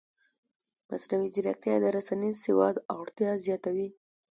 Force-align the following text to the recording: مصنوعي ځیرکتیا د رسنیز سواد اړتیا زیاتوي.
مصنوعي 0.89 1.29
ځیرکتیا 1.35 1.75
د 1.81 1.85
رسنیز 1.97 2.35
سواد 2.45 2.75
اړتیا 2.97 3.31
زیاتوي. 3.45 3.89